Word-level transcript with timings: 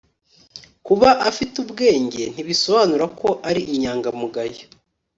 kuba 0.87 1.09
afite 1.29 1.55
ubwenge, 1.63 2.23
ntibisobanura 2.33 3.05
ko 3.19 3.29
ari 3.49 3.61
inyangamugayo 3.73 4.61